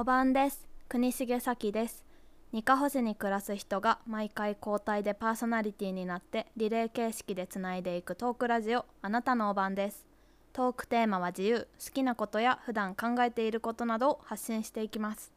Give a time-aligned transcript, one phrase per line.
[0.00, 0.66] おばんです。
[0.88, 2.06] 国重咲です。
[2.52, 10.06] 二カ星に暮らす人が毎回交代でパーソナリティになってリレー形式でつないでいくトークラジオあなたのおばんです。
[10.54, 15.34] トークテーマは自由好きなことや普段考えていることなどを発信していきます。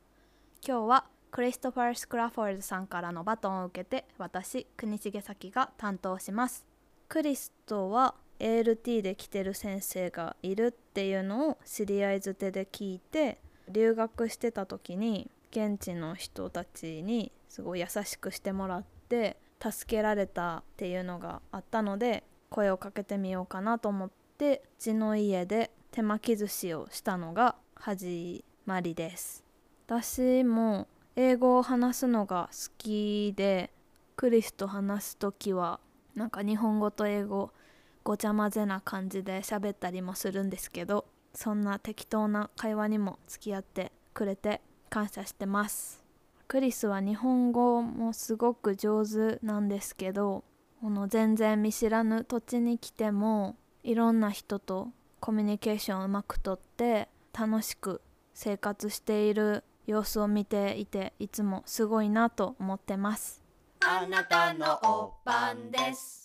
[0.65, 6.65] 今日はクリストファー・スクラフォードさんからのバトンを受けて私国重咲が担当します。
[7.09, 29.43] クリストは ALT で来てる先生がいるっていうのを知り合いづてで聞いて留学してた時に現地の人たちにすごい優しくしてもらって助けられたっていうのがあったので声をかけてみようかなと思ってうちの家で手巻き寿司をしたのが始まりです。
[29.85, 33.71] 私も英語を話すのが好きで
[34.15, 35.79] クリスと話す時は
[36.15, 37.51] なんか日本語と英語
[38.03, 46.03] ごちゃ混ぜな感じで喋ったりもするんですけどそんな適当な会話にも付き合ってくれて感謝してます。
[46.47, 50.43] クリスは日本語もすごく上手なんですけど
[50.81, 54.89] この全然見知らぬ土地に来てもいろんな人と
[55.19, 58.01] コミュニケーションをうまくとって楽しく
[58.33, 63.41] 生活している様子を見ていていつもすごいなと思ってます。
[63.79, 66.23] あなたのおばんです。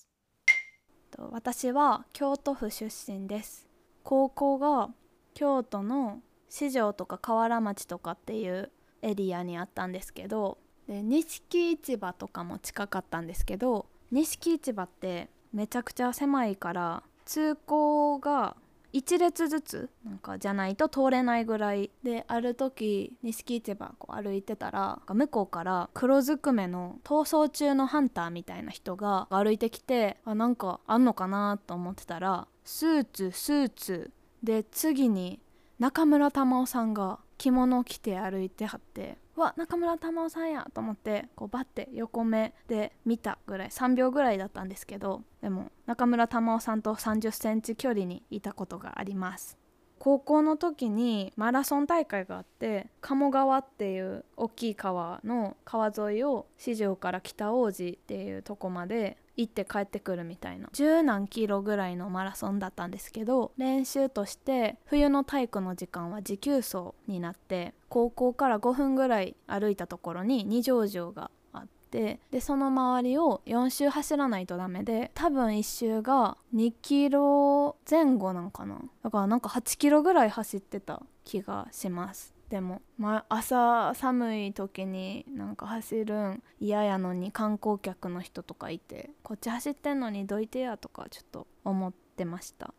[1.30, 3.67] 私は京都府出身です
[4.02, 4.91] 高校が
[5.34, 8.70] 京都の四条とか河原町とかっていう
[9.02, 18.56] エリアにあったんですけどで錦市場とかも近かったんですけど錦市場ってめちゃくちゃ狭いから通行が
[18.92, 34.10] 1列ずつなんかじゃないと通れないぐらいである時錦市場こう歩いてたら向こうから黒ずくめの逃走中のハンターみたいな人が歩いてきてあなんかあんのかなと思ってたらスーツスーツ
[34.43, 35.41] で次に
[35.78, 49.59] 中村玉緒さんが着物を着て歩いてはってわ中村玉緒さんやと思ってこうバッて横目で見たぐらい3秒ぐらいだったんですけどでも中村玉緒さんと3 0センチ距離にいたことがあります。
[49.98, 60.69] 高校の時にマラソン大会があって鴨川っていう大きい川の川沿いを四条から北王子っていうとこまで行って帰ってくるみたいな。
[60.72, 78.81] 十何キロぐらいのマラソンだったんですけど練習として冬の体育の時間は持久走になって高校から5分ぐらい歩いたところに二条城があってでその周りを4周走らないとダメで多分1周が2キロ前後なんかな。
[79.04, 82.38] だからなんか8キロぐらい走ってた気がします。
[82.48, 92.72] でも、まあ、朝寒い時になんか走るん嫌やのに観光客の人とかいてこっち走ってんのにどいてやとかちょっと思ってました。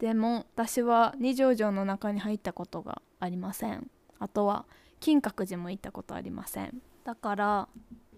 [0.00, 3.88] でも私は二条城の中に入ったことがありません。
[4.18, 4.66] あとは
[4.98, 6.82] 金閣寺も行ったことありません。
[7.04, 7.68] だから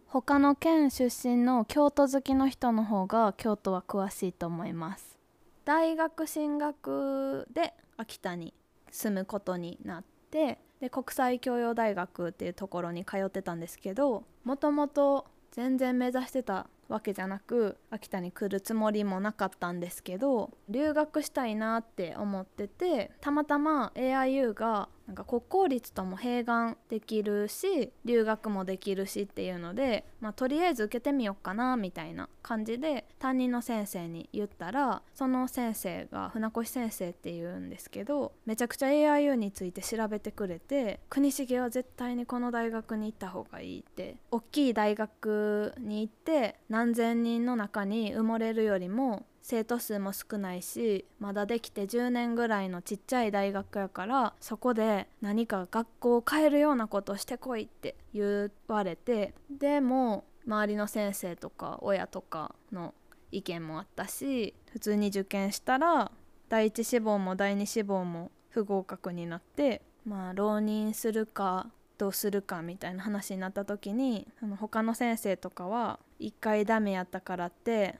[0.06, 5.18] 他の県出身の京都好きの人の方が京都は詳しいと思います。
[5.66, 8.54] 大学進学で秋田に
[8.90, 62.94] 住むことになってで国際教養大学っていうところに通ってたんですけどもともと全然目指してたわけじゃなく秋田に来るつもりもなかったんですけど留学したいなって思っててたまたま AIU がなんか国公立とも併願できるし留学もできるしっていうので、まあ、とりあえず受けてみようかなみたいな感じで担任の先生に言ったらその先生が船越先生っていうんですけどめちゃくちゃ AIU について調べてくれて国重は絶対にこの大学に行った方がいいって大きい大学に行って何千人の中に埋もれるよりも生徒数も少ないしまだできて10年ぐらいのちっちゃい大学やからそこで何か学校を変えるようなことをしてこいって言われてでも周りの先生とか親とかの
[63.32, 66.10] 意見もあったし普通に受験したら
[66.48, 77.98] 第一志望も第二志望も不合格になってまあ浪人するかどうするかみたいな話になった時にその他の先生とかは1回ダメやったからって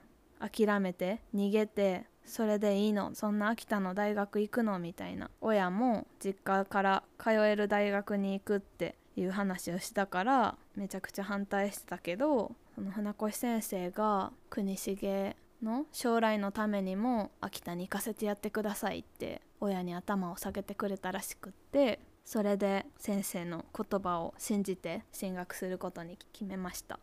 [0.49, 3.13] 諦めて逃げてそれでいいの？
[3.13, 4.79] そんな秋田の大学行くの？
[4.79, 5.29] みたいな。
[5.41, 26.99] 親も実家から通える大学に行くっていう話をしたからめちゃくちゃ反対してたけどその船越先生が国重の将来のためにも秋田に行かせてやってくださいって親に頭を下げてくれたらしくってそれで先生の言葉を信じて進学することに決めました。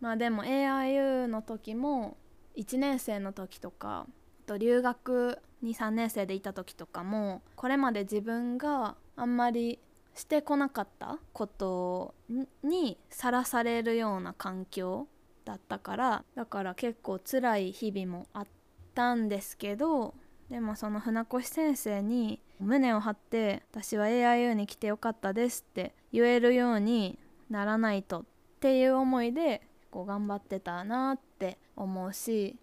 [0.00, 2.16] まあでも AIU の時も
[2.56, 4.06] 1年生の時とか
[4.46, 9.78] と留学23年生でいた時とかもこれまで自分があんまり
[10.14, 12.14] してこなかったこと
[12.62, 15.08] にさらされるような環境
[15.44, 18.46] だったからだから結構辛い日々もあっ
[18.94, 20.14] たんですけど
[20.50, 27.18] でもその船越先生に胸を張って私は AIU に来てよかったですって言えるように
[27.50, 28.24] ならないとっ
[28.60, 32.56] ていう思いでこう頑張ってたなってって思うし、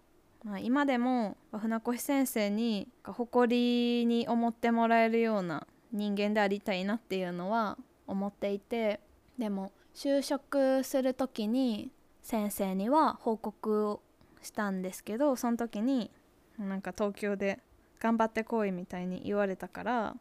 [0.44, 9.00] まあ、今でも船越先生に誇りに思ってもらえるような人間でありたいなっていうのは思っていて
[9.38, 11.90] でも就職する時に
[12.22, 14.02] 先生には報告を
[14.42, 16.10] したんですけどその時に
[16.58, 17.60] なんか東京で
[18.00, 20.16] 頑張ってこいみたいに言われたから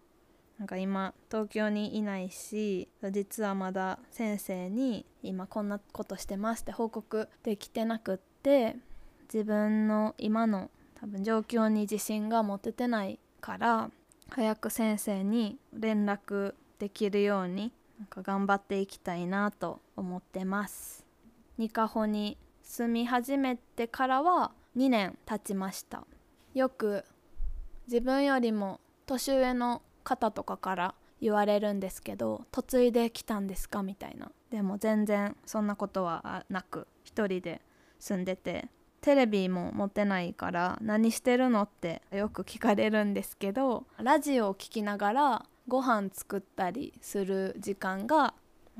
[0.59, 8.75] なんか今東京にいないし実はまだ先生に今こんなことしてますって報告できてなくって
[9.33, 13.89] 自分の今の多分状況に自信が持ててないから
[14.29, 21.05] 早く先生に連絡できるようになんか頑張っていきたいなと思ってます。
[21.57, 26.05] ニカホに住み始めてからは2年経ちました。
[26.53, 27.03] よく
[27.87, 33.83] 自分よりも年上の方とかから言われるんですけど嫁いできたんですか？
[33.83, 34.31] みたいな。
[34.49, 37.61] でも全然そんなことはなく一人で
[38.01, 38.67] 住んでて
[38.99, 48.33] テレビも持ってないから何してるのってよく聞かれるんですけどラジオを聴きながらご飯作ったりする時間が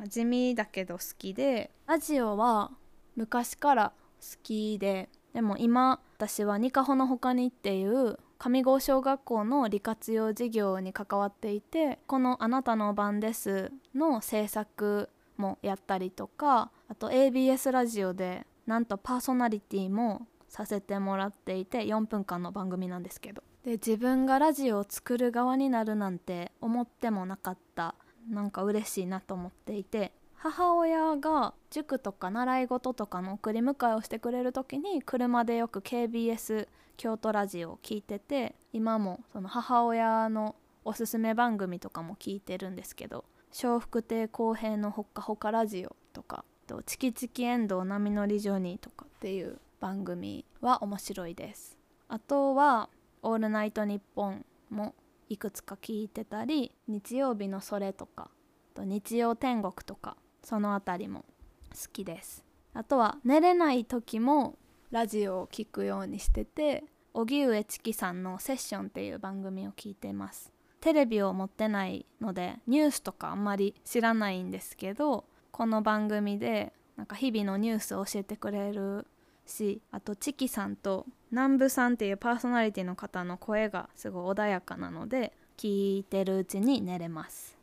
[0.08, 2.72] 地味だけど好きでラジオは
[3.16, 23.44] 昔から好きででも今私はニカホの他にっていう上郷小学校の利活用事業に関わっていてこの「あなたの番です」の制作もやったりとかあと ABS ラジオでなんとパーソナリティもさせてもらっていて4分間の番組なんですけど。
[23.64, 27.94] で自分がラジオを作る側になるなんて思ってもなかった
[28.28, 36.68] なんか嬉しいなと思っていて母親が塾とか習い事とかの送り迎えをしてくれる時に車でよく KBS
[36.98, 43.26] 京都ラジオを聞いてて今もその母親のおすすめ番組とかも聞いてるんですけど
[43.56, 51.78] 笑福亭公平のほっかほかラジオとかとチキチキエンドウ波乗りジョニーとかっていう番組は面白いです。
[52.08, 52.90] あとは
[53.24, 54.96] 「オールナイトニッポン」も
[55.28, 58.32] いくつか聞いてたり日曜日のそれとか
[58.74, 61.26] と日曜天国とかその辺りも
[61.72, 62.46] 好きです。
[62.74, 64.58] あとは寝れない時も
[64.92, 70.54] ラジオを聴くようにしてて荻上チキさんの「セッション」っていう番組を聞いてます。
[70.80, 79.06] テレビを持ってないのでニュースとかあんまり知らないんですけどこの番組でなんか日々のニュースを教えてくれる
[79.46, 87.58] しあとチキさんと南部さんっていうパーソナリティの方の声がすごい穏やかなので聞いてるうちに寝れます。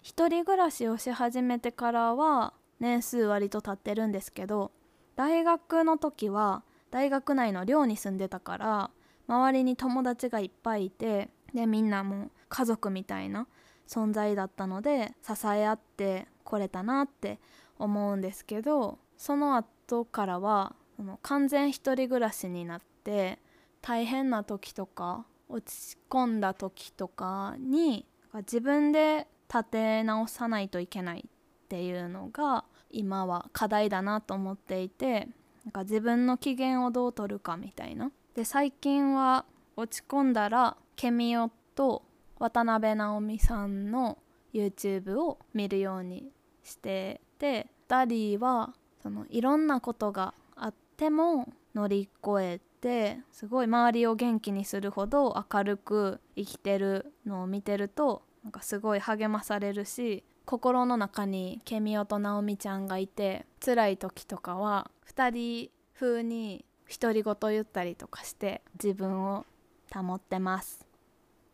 [0.00, 4.72] 一人暮らしをし始めてからは年数割と経ってるんですけど
[5.14, 8.90] 大学の時は大学内の寮に住んでたから
[9.28, 13.46] 周りに友達がいっぱいいてでみんなも家族みたいな
[13.92, 17.38] 存在だったので支え合ってこれたなって
[17.78, 20.74] 思うんですけどその後からは
[21.20, 23.38] 完全一人暮らしになって
[23.82, 28.06] 大変な時とか落ち込んだ時とかに
[28.36, 35.28] 自分で立て直さないといけないっていうのが今は課題だなと思っていて
[35.64, 38.10] なんか自分の機嫌をどう取るかみたいな。
[38.34, 39.44] で最近は
[39.76, 42.02] 落ち込んだらケミオと
[42.42, 44.18] 渡辺直美さんの
[44.52, 46.24] YouTube を見るように
[46.64, 66.64] してて2人はそのいろんなことがあっても乗り越えてすごい周りを元気にするほど明るく生きてるのを見てるとなんかすごい励まされるし心の中にケミオとナオミちゃんがいて辛い時とかは2人風に
[67.00, 69.46] 独り言言ったりとかして自分を
[69.94, 70.84] 保ってます。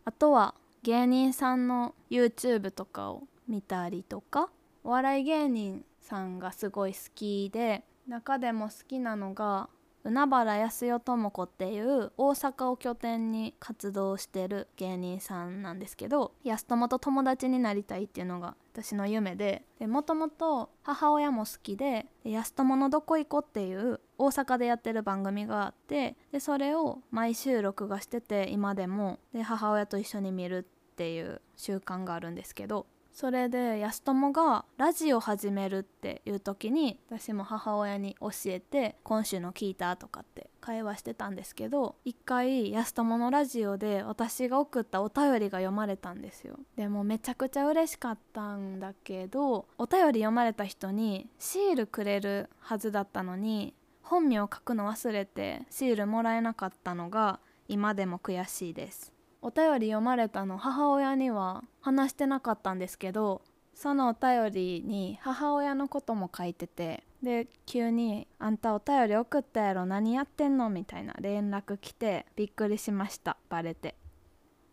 [0.06, 0.54] あとは
[0.88, 4.48] 芸人さんの YouTube とかを見たりとか
[4.82, 9.68] お笑い芸人さんがすごい好きで中でも好きなのが
[10.02, 29.18] 海原康代智子っていう大阪を拠点に活動してる芸人さんなんですけど安友と友達になりたいっていうのが私の夢でもともと母親も好きで「安友のどこ行こ」っていう大阪でやってる番組があってでそれを毎週録画してて今でも。
[29.34, 63.42] で母親と一緒に見るってていう習慣があるんですけどそれで安友がラジオ始めるっていう時に私も母親に教えて「今週の聞いた?」とかって会話してたんですけど一回安友のラジオで私が送ったお便りが読まれたんですよでもめちゃくちゃ嬉しかったんだけどお便り読まれた人にシールくれるはずだったのに本名を書くの忘れてシールもらえなかったのが今でも悔しいですお便り読まれたの母親には話してなかったんですけど
[63.74, 73.94] そのお便りに母親のことも書いててで急に「あんたお便り送ったやろ何やってんの?」みたいな連絡来てびっくりしましたバレて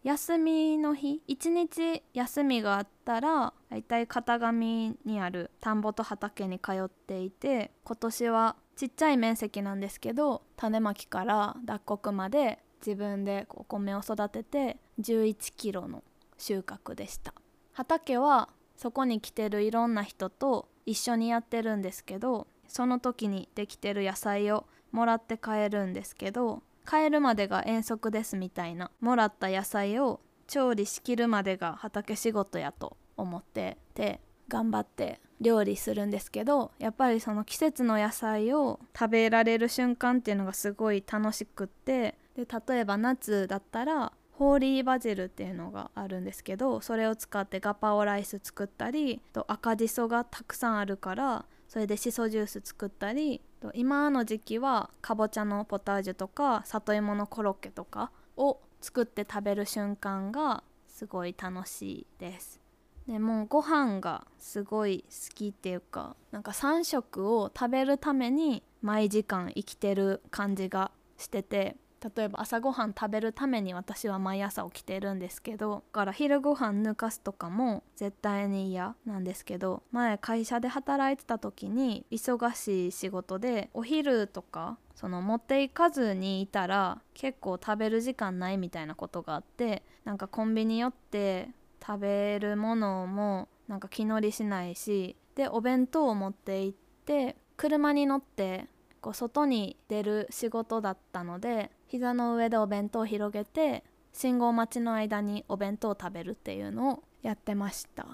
[0.03, 16.03] 休みの日一日休みがあったらだいたい片上にある田んぼと畑に通っていて今年はちっちゃい面積なんですけど種まきから脱穀まで自分でお米を育てて11キロの
[16.37, 17.33] 収穫でした。
[17.73, 62.61] 畑はそこに来てるいろんな人と一緒にやってるんですけどその時にできてる野菜をもらって帰るんですけど帰るまでが遠足ですみたいなもらった野菜を調理しきるまでが畑仕事やと思ってて頑張って料理するんですけどやっぱりその季節の野菜を食べられる瞬間っていうのがすごい楽しくってで例えば夏だったらホーリーバジルっていうのがあるんですけどそれを使ってガパオライス作ったりと赤じそがたくさんあるからそれでしそジュース作ったりと今の時期はかぼちゃのポタージュとか里芋のコロッケとかを作って食べる瞬間がすごい楽しいです。
[63.07, 71.77] でもうご飯がすごい好きっていうかなんか3食を食べるために毎時間生きてる感じがしてて
[72.15, 91.49] 例えば朝ごはん食べるために私は毎朝起きてるんですけどだから昼ご飯抜かすとかも絶対に嫌なんですけど前会社で働いてた時に忙しい仕事でお昼とかその持っていかずにいたら結構食べる時間ないみたいなことがあってなんかコンビニ寄って
[91.85, 98.67] 食べるものもなんか気乗りしないしでお弁当を持って行って車に乗って
[99.01, 108.05] こう外に出る仕事だったので膝の上でお弁当を広げて信号待ちの間にお弁当を食べるっていうのをやってました。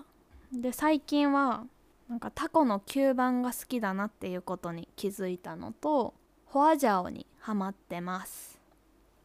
[0.51, 1.65] で最近は
[2.09, 6.13] なんかタコの吸盤が好きだなっていうことに気づいたのと
[6.45, 8.59] ホアジャオにハマってます。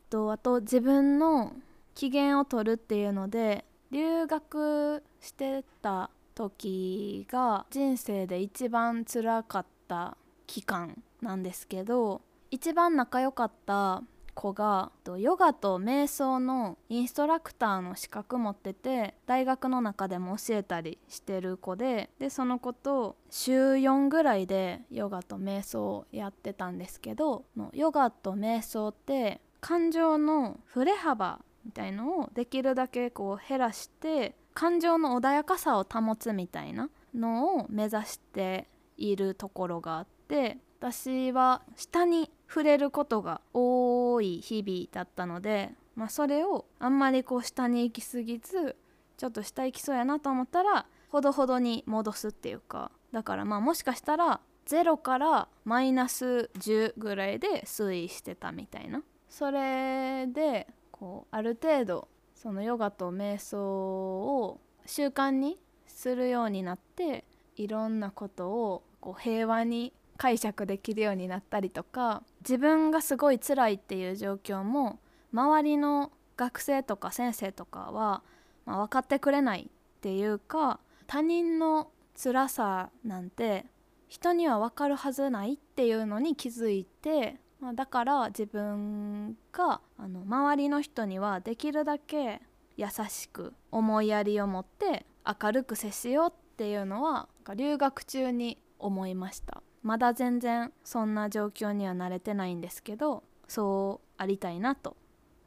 [0.09, 1.53] とあと自分の
[1.95, 14.03] 機嫌を取るっていうので留学してた時が人生で一番辛かった期間なんですけど一番仲良かった
[14.37, 48.77] 子がヨガと瞑想のインストラクターの資格持ってて大学の中でも教えたりしてる子ででその子と週4ぐらいでヨガと瞑想をやってたんですけどヨガと瞑想って感情の振れ幅みたいのをできるだけこう減らして感情の穏やかさを保つみたいなのを目指しているところがあって私は下に触れることが多い日々だったので、まあ、それをあんまりこう下に行き過ぎず
[49.17, 59.03] ちょっと下行きそうやなと思ったらほどほどに戻すっていうかだからまあもしかしたら0からマイナス10ぐらいで推移してたみたいな。
[59.29, 67.25] それでこうある程度そのヨガと瞑想を習慣にするようになって
[67.57, 74.99] いろんなことをこう平和に解釈できるようになったりとか自分がすごい辛いっていう状況も
[75.33, 78.23] 周りの学生とか先生とかは、
[78.65, 81.91] まあ、分かってくれないっていうか他人の
[82.23, 83.67] 辛さなんて
[84.09, 92.41] 人には分かるはずないっていうのに気づいて、まあ、だから自分があの周りの人にはできるだけ
[92.77, 95.07] 優しく思いやりを持って
[95.43, 99.63] 明るく接しようっていうのは留学中に思いました。
[99.87, 104.97] まだ全然そんな状況には慣れてないんですけどそうありたいなと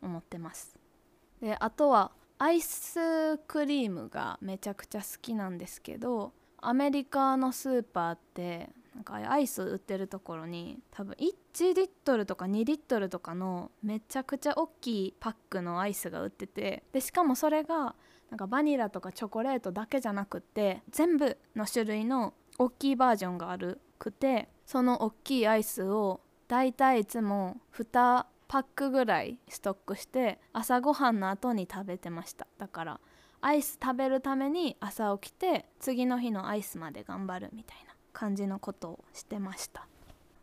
[0.02, 0.80] 思ってます。
[1.42, 6.32] であとはアイスクリームがめちゃくちゃ好きなんですけど
[6.62, 17.94] アメリカのスーパーってなんかアイス売ってるところに多分1リットルとか2リットルとかのめちゃくちゃ大きいパックのアイスが売っててでしかもそれが
[18.30, 32.48] なんかバニラとかチョコレートだけじゃなくって全部の種類の大きいバージョンがあるくてその大きいアイスをだいたいいつも2パックぐらいストックして朝ごはんの後に食べてました。
[32.58, 33.00] だから
[33.42, 39.88] アイス食べるために朝起きて次の日のアイスまで頑張るみたいな感じのことをしてました。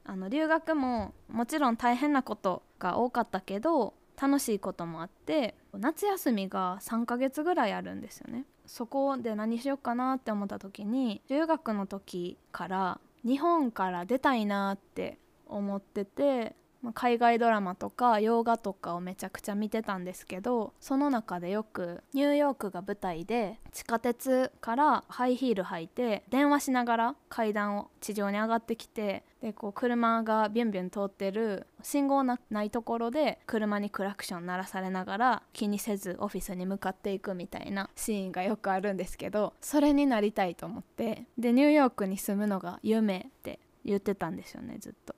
[0.05, 8.45] あの留学ももちろん大変なことが多かったけど楽しいこともあって夏休みが3ヶ月ぐらいあるんですよね。
[8.67, 16.55] そこで何しようかなって思った時に留学の時から日本から出たいなって思ってて
[16.95, 45.15] 海外ドラマとか洋画とかをめちゃくちゃ見てたんですけどその中でよくニューヨークが舞台で地下鉄からハイヒール履いて電話しながら階段を地上に上がってきてでこう車がビュンビュン通ってる信号ないところで車にクラクション鳴らされながら気にせずオフィスに向かっていくみたいなシーンがよくあるんですけどそれになりたいと思ってでニューヨークに住むのが夢って言ってたんですよねずっと。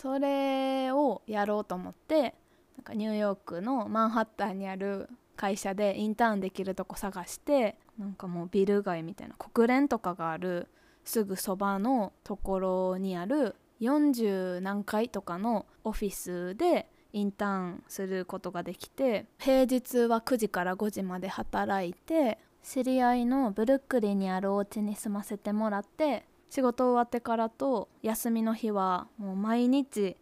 [0.00, 2.34] それをやろうと思って
[2.78, 10.68] なんかニューヨークのマンハッタンにある会社でインターンできるとこ探してなんかもうビル街みたいな国連とかがある
[11.04, 30.16] すぐそばのところにある40何階とかのオフィスでインターンすることができて平日は9時から5時まで働いて知り合いのブルックリンにあるお家に住ませてもらって仕事終わってからと休みの日はもう毎日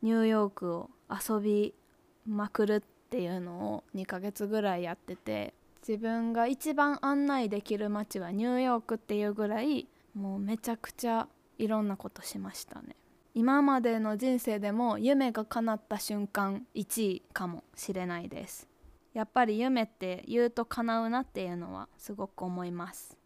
[0.00, 1.74] ニューヨークを遊び
[2.24, 5.54] まくるっていうのを2ヶ月ぐらいやってて
[5.86, 11.26] 自分が一番案内できる街はニューヨークっていうぐらいもうめちゃくちゃ
[11.58, 12.94] いろんなことしましたね。
[13.34, 18.68] 今までの人生でも夢が叶った瞬間1位かもしれないです。
[19.14, 23.18] やっぱり夢って言うと叶うなっていうのはすごく思います。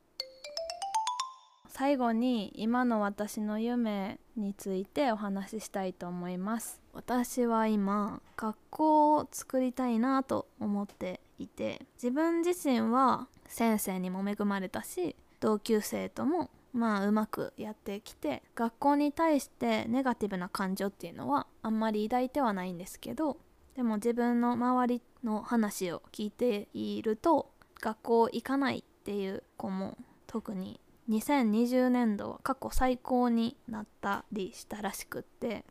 [1.78, 6.80] 最後に今の私の夢についてお話ししたいと思います。
[6.94, 23.36] 私は今学校を作りたいなと思っていて自分自身は先生にも恵まれたし同級生ともまあうまくやってきて学校に対してネガティブな感情っていうのはあんまり抱いてはないんですけど
[23.74, 27.50] でも自分の周りの話を聞いていると
[27.82, 35.64] 学校行かないっていう子も特に2020年度は過去最高になったりしたらしくって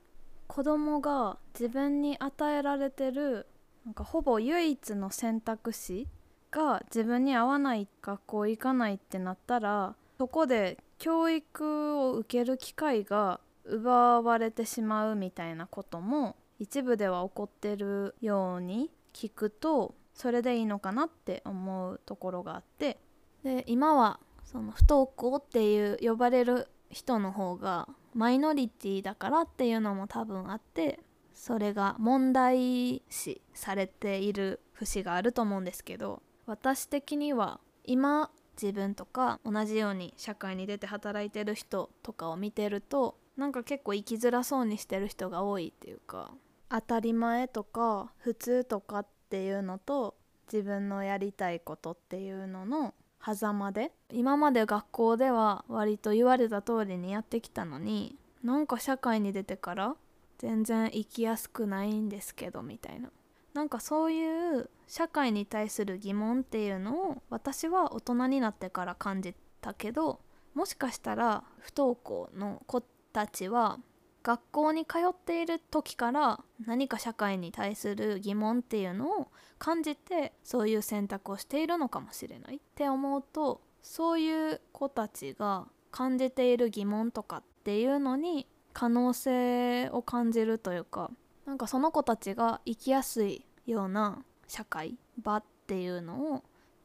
[0.47, 3.47] 子供が自分に与えられてる
[3.85, 6.07] なんかほぼ唯一の選択肢
[6.51, 22.97] が自分に合わない学校行かないってなったらそこで教育を受ける機会が奪われてしまうみたいなことも一部では起こってるように聞くとそれでいいのかなって思うところがあって。
[23.43, 30.99] で今はその不登校っていう呼ばれる人の方がマイノリティだからっていうのも多分あって
[31.33, 38.31] それが問題視されている節があると思うんですけど私的には今
[38.61, 46.31] 自分とか同じように社会に出て働いてる人とかを見てるとなんか結構生きづらそうにしてる人が多いっていうか
[46.69, 50.15] 当たり前とか普通とかっていうのと
[50.51, 52.93] 自分のやりたいことっていうのの
[53.33, 53.91] 狭間で？
[54.11, 59.95] 今まで学校では割と言われた通りにやってきたのになんか社会に出てから
[60.37, 63.09] 全然生きやすくないんですけどみたいな。
[63.53, 70.19] なんかそういう社会に対する疑問っていうのを私は大人になってから感じたけど
[70.53, 72.81] もしかしたら不登校の子
[73.13, 73.79] たちは
[74.25, 79.27] 学校に通っている時から何か社会に対する疑問っていうのを
[79.59, 91.11] 感じてそういう選択をしているのかもしれないって思うとそういう子たちが感じている疑問とかっていうのに可能性を感じるというか
[91.45, 96.43] なんかその子たちが生きやすいような社会場っていうのを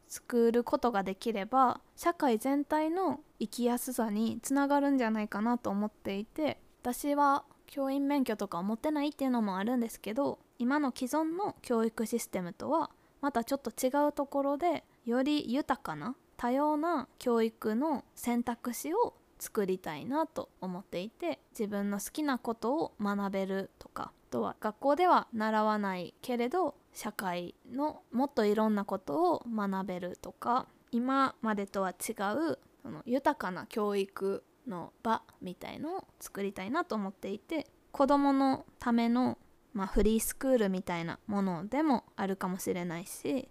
[0.09, 12.90] 作ることができれば社会全体の生きやすさにつながるんじゃないかなと思っていて私は教員免許とか持ってないっていうのもあるんですけど今の既存の教育システムとは
[13.20, 32.12] またちょっと違うところでより豊かな多様な教育の選択肢を作りたいなと思っていて自分の好きなことを学べるとかあとは学校では習わないけれど社会のもっといろんなことを学べるとか今までとは違
[32.52, 39.37] うその豊かな教育の場みたいのを作りたいなと思っていて子どものための、
[39.74, 43.48] まあ、フリースクールみたいなものでもあるかもしれないし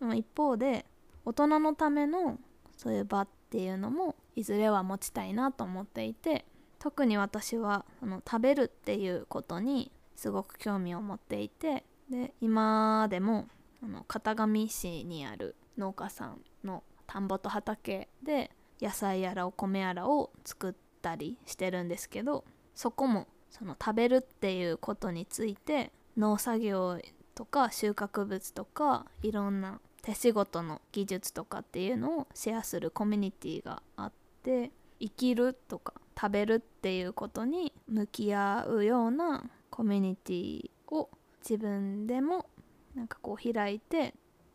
[0.00, 0.86] でも一方で
[1.24, 2.38] 大人のための
[2.76, 6.46] そういう場っていうのもいずれは持ちたいなと思っていて
[6.78, 13.46] 特に私はその食べるっていうことにすごく興味を持っていてで今でも
[13.84, 18.50] あの片上市にある農家さんの田んぼと畑で
[18.82, 26.98] 野菜やらお米やらを作ったりしてるんですけどそこもその食べるっていうことについて農作業
[27.34, 41.08] とか収穫物とかいろんな手仕事の技術とかっていうのをシェアするコミュニティがあって生きるとか食べるっていうことに向き合うようなコミュニティを
[41.40, 42.46] 自分でも
[42.94, 44.14] なんかこう開いて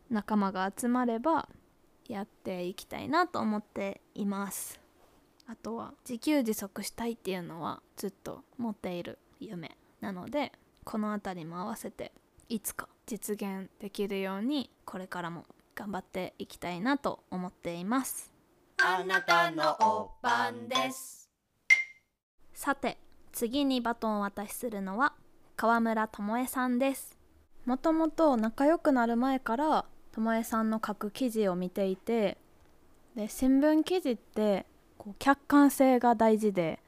[0.09, 1.47] 仲間が集まれば
[2.07, 4.79] やっていきたいなと思っています。
[5.47, 10.51] あとは自給自足したいっていうのはずっと持っている夢なので
[10.83, 12.11] この辺りも合わせて
[12.49, 18.33] いつか実現できるようにこれからも頑張っていきたいなと思っています。
[18.83, 21.29] あなたのおばんです。
[22.53, 22.97] さて
[23.31, 25.13] 次にバトンを渡しするのは
[25.55, 27.17] 川村智恵さんです。
[27.65, 29.85] もともと仲良くなる前から
[30.17, 32.37] 智恵さんの書く記事を見ていて
[33.15, 34.65] で新聞記事って
[34.97, 36.79] こう客観性が大事で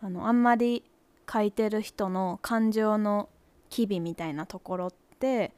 [0.00, 0.84] あのあんまり
[1.30, 3.28] 書いてる人の感情の
[3.70, 5.52] 機微みたいなところって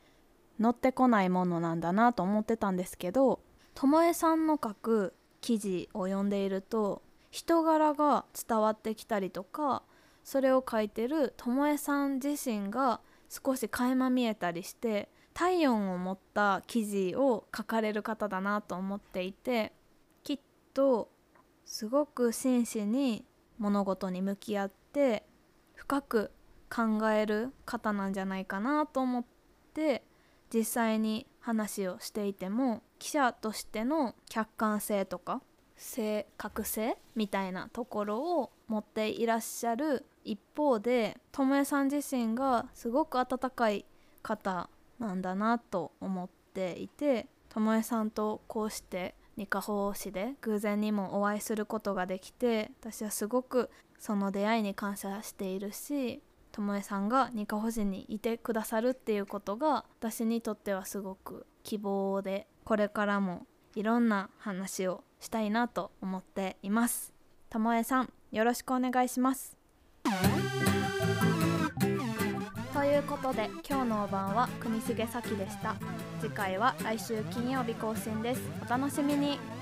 [0.59, 3.41] 乗ってこないものなんだなと思ってたんですけど
[3.75, 5.13] 智恵さんの書く
[5.43, 9.83] 記事を読んでいると人柄が伝わってきたりとか
[10.25, 19.73] それを書いてる智恵さん自身が少し垣間見えたりして体温を持った記事を書かれる方だなと思っていて
[20.25, 20.39] きっ
[20.75, 21.13] と
[21.65, 23.25] すごく真摯に
[23.57, 25.23] 物事に向き合って
[25.77, 26.33] 深く
[26.69, 29.25] 考える方なんじゃないかなと思っ
[29.75, 30.03] て
[30.53, 35.41] 実際に話をしていても記者としての客観性とか
[35.77, 43.85] 正確性みたいなところを持っていらっしゃる一方で智恵さん自身がすごく温かい
[44.25, 44.69] 方
[44.99, 67.13] なんだなと思っていて智恵さんとこうしてニカホ市で偶然にもお会いすることができて私はすごくその出会いに感謝しているし智恵さんがニカホ市にいてくださるっていうことが私にとってはすごく希望でこれからもいろんな話をしたいなと思っています。
[67.85, 69.57] さんよろしくお願いします。
[72.89, 75.77] いうことで今日のお晩は国重咲でした。
[76.21, 78.41] 次回は来週金曜日更新です。
[78.67, 79.58] お楽しみに。